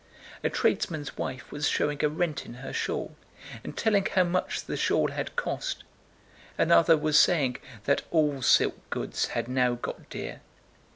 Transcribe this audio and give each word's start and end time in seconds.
A 0.43 0.49
tradesman's 0.49 1.15
wife 1.15 1.51
was 1.51 1.69
showing 1.69 2.03
a 2.03 2.09
rent 2.09 2.47
in 2.47 2.55
her 2.55 2.73
shawl 2.73 3.15
and 3.63 3.77
telling 3.77 4.03
how 4.07 4.23
much 4.23 4.63
the 4.65 4.75
shawl 4.75 5.09
had 5.09 5.35
cost; 5.35 5.83
another 6.57 6.97
was 6.97 7.19
saying 7.19 7.57
that 7.83 8.01
all 8.09 8.41
silk 8.41 8.75
goods 8.89 9.27
had 9.37 9.47
now 9.47 9.75
got 9.75 10.09
dear. 10.09 10.41